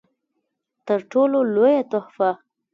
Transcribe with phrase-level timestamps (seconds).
[0.85, 2.29] تر ټولو لويه تحفه